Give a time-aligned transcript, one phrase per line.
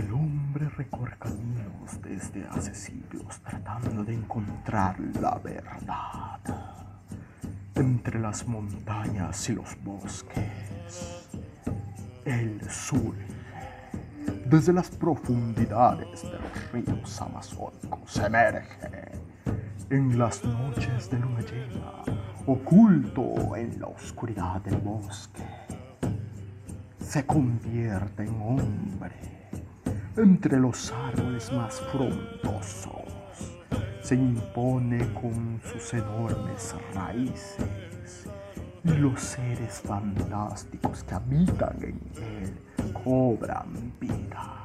[0.00, 6.40] El hombre recorre caminos desde hace siglos tratando de encontrar la verdad.
[7.74, 11.28] Entre las montañas y los bosques,
[12.24, 13.14] el sur,
[14.46, 19.12] desde las profundidades de los ríos amazónicos, emerge
[19.90, 22.02] en las noches de luna llena,
[22.46, 25.44] oculto en la oscuridad del bosque.
[26.98, 29.39] Se convierte en hombre
[30.22, 32.90] entre los árboles más frondosos.
[34.02, 38.26] Se impone con sus enormes raíces
[38.84, 44.56] y los seres fantásticos que habitan en él cobran vida.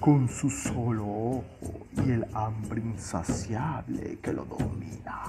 [0.00, 5.22] Con su solo ojo y el hambre insaciable que lo domina,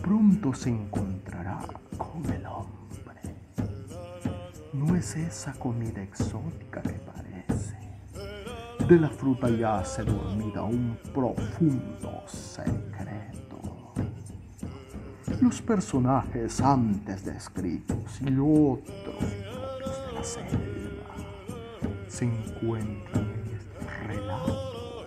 [0.00, 1.58] pronto se encontrará
[1.98, 2.74] con el hombre.
[4.72, 7.04] No es esa comida exótica que
[8.88, 13.94] de la fruta yace dormida un profundo secreto.
[15.40, 19.20] Los personajes antes descritos y otros
[20.06, 21.14] de la selva
[22.08, 25.06] se encuentran en estos relatos.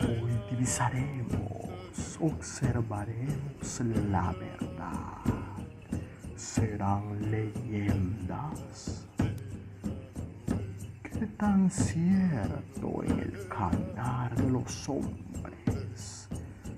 [0.00, 3.80] Hoy divisaremos, observaremos
[4.10, 5.18] la verdad.
[6.36, 9.06] Serán leyendas
[11.24, 16.28] tan cierto en el caminar de los hombres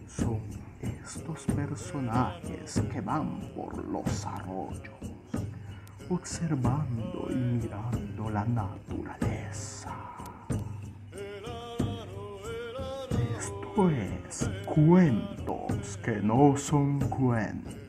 [0.07, 0.41] son
[0.81, 4.95] estos personajes que van por los arroyos,
[6.09, 9.95] observando y mirando la naturaleza.
[13.39, 17.88] Esto es cuentos que no son cuentos.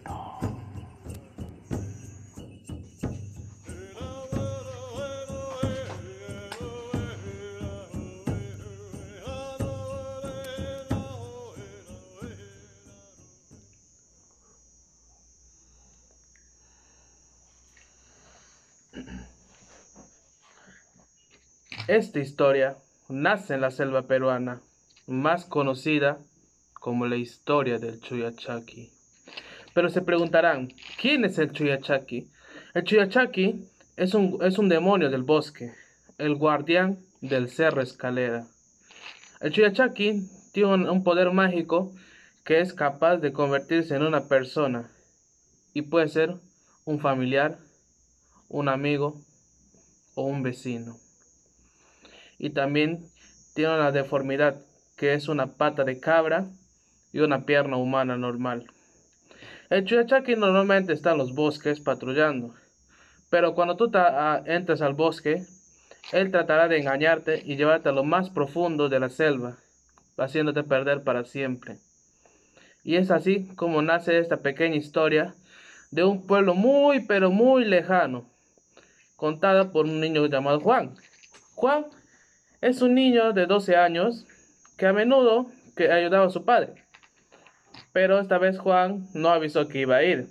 [21.89, 22.77] Esta historia
[23.08, 24.61] nace en la selva peruana,
[25.08, 26.20] más conocida
[26.76, 28.92] como la historia del Chuyachaki.
[29.73, 32.30] Pero se preguntarán, ¿quién es el Chuyachaki?
[32.76, 33.66] El Chuyachaki
[33.98, 35.73] es un, es un demonio del bosque,
[36.20, 38.45] el guardián del cerro escalera.
[39.42, 41.92] El Chuyachaki tiene un poder mágico
[42.44, 44.92] que es capaz de convertirse en una persona
[45.73, 46.36] y puede ser
[46.86, 47.58] un familiar,
[48.48, 49.20] un amigo
[50.14, 51.00] o un vecino
[52.39, 53.05] y también
[53.54, 54.55] tiene una deformidad
[54.98, 56.48] que es una pata de cabra
[57.11, 58.66] y una pierna humana normal.
[59.70, 62.55] El Chuyachaki normalmente está en los bosques patrullando,
[63.30, 65.44] pero cuando tú ah, entras al bosque,
[66.11, 69.58] él tratará de engañarte y llevarte a lo más profundo de la selva,
[70.17, 71.77] haciéndote perder para siempre.
[72.83, 75.36] Y es así como nace esta pequeña historia
[75.92, 78.26] de un pueblo muy pero muy lejano,
[79.17, 80.95] contada por un niño llamado Juan.
[81.56, 81.86] Juan
[82.61, 84.25] es un niño de 12 años
[84.77, 86.73] que a menudo que ayudaba a su padre.
[87.93, 90.27] Pero esta vez Juan no avisó que iba a ir.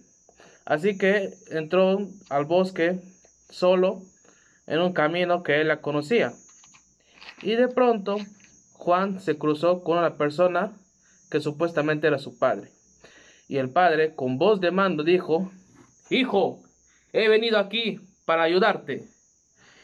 [0.65, 3.01] Así que entró al bosque
[3.49, 4.03] solo
[4.67, 6.33] en un camino que él la conocía.
[7.43, 8.19] Y de pronto
[8.75, 10.73] Juan se cruzó con una persona
[11.31, 12.71] que supuestamente era su padre.
[13.49, 15.51] Y el padre, con voz de mando, dijo,
[16.11, 16.63] Hijo,
[17.13, 19.09] he venido aquí para ayudarte.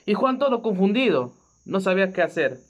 [0.05, 1.34] Y Juan todo confundido,
[1.65, 2.61] no sabía qué hacer.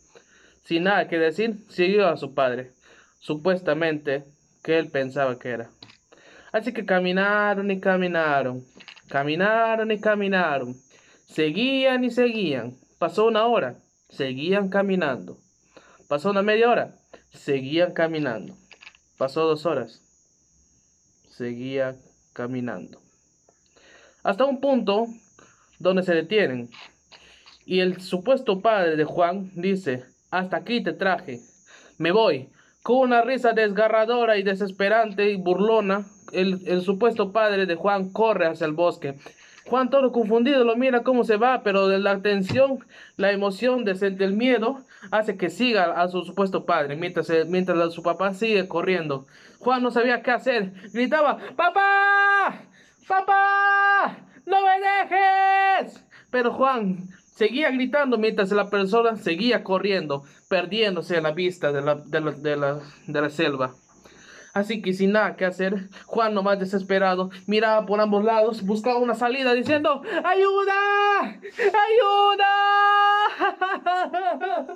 [0.64, 2.72] Sin nada que decir, siguió a su padre,
[3.18, 4.24] supuestamente
[4.62, 5.70] que él pensaba que era.
[6.52, 8.64] Así que caminaron y caminaron,
[9.08, 10.76] caminaron y caminaron,
[11.26, 12.78] seguían y seguían.
[12.98, 13.76] Pasó una hora,
[14.08, 15.38] seguían caminando.
[16.08, 16.96] Pasó una media hora,
[17.32, 18.56] seguían caminando.
[19.18, 20.00] Pasó dos horas,
[21.28, 22.00] seguían
[22.32, 23.00] caminando.
[24.22, 25.06] Hasta un punto
[25.78, 26.70] donde se detienen
[27.66, 31.40] y el supuesto padre de Juan dice, hasta aquí te traje,
[31.98, 32.48] me voy.
[32.82, 38.66] Con una risa desgarradora y desesperante y burlona, el, supuesto padre de Juan corre hacia
[38.66, 39.14] el bosque.
[39.66, 42.80] Juan todo confundido lo mira cómo se va, pero de la tensión,
[43.16, 48.34] la emoción del miedo hace que siga a su supuesto padre, mientras, mientras su papá
[48.34, 49.26] sigue corriendo.
[49.60, 52.60] Juan no sabía qué hacer, gritaba, ¡Papá!
[53.08, 54.18] ¡Papá!
[54.44, 56.04] ¡No me dejes!
[56.30, 61.96] Pero Juan Seguía gritando mientras la persona seguía corriendo, perdiéndose a la vista de la,
[61.96, 63.74] de la, de la, de la selva.
[64.52, 69.16] Así que sin nada que hacer, Juan, nomás desesperado, miraba por ambos lados, buscaba una
[69.16, 71.40] salida diciendo, ¡Ayuda!
[71.58, 72.52] ¡Ayuda!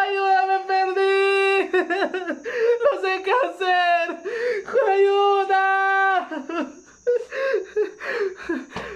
[0.00, 0.46] ¡Ayuda!
[0.46, 1.68] ¡Me perdí!
[1.76, 4.16] ¡No sé qué hacer!
[4.90, 6.28] ¡Ayuda!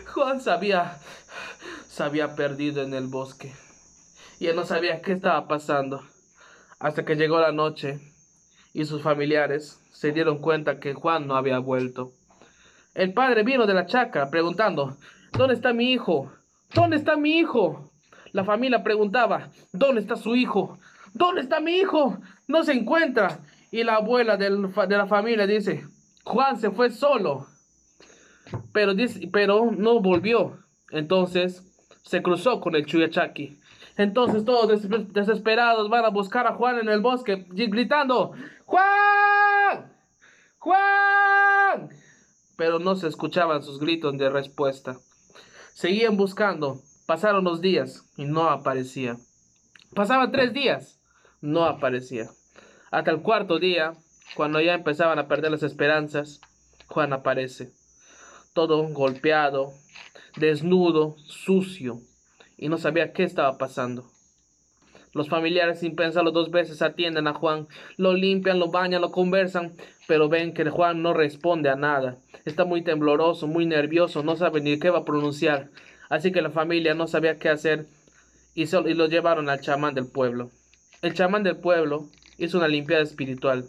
[0.15, 0.99] Juan sabía
[1.93, 3.53] se había perdido en el bosque.
[4.41, 6.03] Y él no sabía qué estaba pasando.
[6.79, 8.01] Hasta que llegó la noche
[8.73, 12.13] y sus familiares se dieron cuenta que Juan no había vuelto.
[12.95, 14.97] El padre vino de la chacra preguntando,
[15.33, 16.33] ¿dónde está mi hijo?
[16.73, 17.93] ¿Dónde está mi hijo?
[18.33, 20.79] La familia preguntaba, ¿dónde está su hijo?
[21.13, 22.17] ¿Dónde está mi hijo?
[22.49, 23.41] No se encuentra.
[23.71, 25.87] Y la abuela de la familia dice,
[26.25, 27.49] Juan se fue solo,
[28.73, 30.57] pero, dice, pero no volvió.
[30.91, 31.72] Entonces
[32.03, 33.59] se cruzó con el Chuyachaki.
[33.97, 38.33] Entonces todos desesperados van a buscar a Juan en el bosque, gritando,
[38.65, 39.93] ¡Juan!
[40.59, 41.91] ¡Juan!
[42.57, 44.97] Pero no se escuchaban sus gritos de respuesta.
[45.75, 46.81] Seguían buscando.
[47.07, 49.17] Pasaron los días y no aparecía.
[49.95, 51.01] Pasaban tres días.
[51.41, 52.31] No aparecía.
[52.91, 53.95] Hasta el cuarto día,
[54.37, 56.41] cuando ya empezaban a perder las esperanzas,
[56.87, 57.73] Juan aparece.
[58.55, 59.73] Todo golpeado,
[60.37, 62.01] desnudo, sucio,
[62.57, 64.11] y no sabía qué estaba pasando.
[65.15, 67.69] Los familiares, sin pensarlo dos veces, atienden a Juan,
[67.99, 69.75] lo limpian, lo bañan, lo conversan,
[70.09, 72.17] pero ven que Juan no responde a nada.
[72.47, 75.71] Está muy tembloroso, muy nervioso, no sabe ni qué va a pronunciar.
[76.09, 77.87] Así que la familia no sabía qué hacer
[78.55, 80.51] y, lo llevaron al chamán del pueblo.
[81.03, 82.09] El chamán del pueblo
[82.39, 83.67] hizo una limpieza espiritual.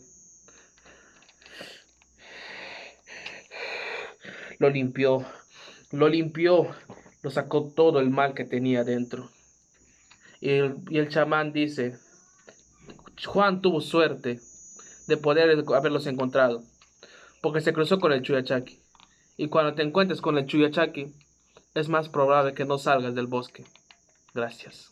[4.60, 5.26] Lo limpió,
[5.94, 6.68] lo limpió,
[7.22, 9.30] lo sacó todo el mal que tenía dentro.
[10.42, 11.98] Y el, chamán dice,
[13.26, 14.42] Juan tuvo suerte
[15.08, 16.64] de poder haberlos encontrado,
[17.42, 18.80] porque se cruzó con el Chuyachaki.
[19.38, 21.14] Y cuando te encuentres con el Chuyachaki,
[21.76, 23.64] es más probable que no salgas del bosque.
[24.34, 24.92] Gracias.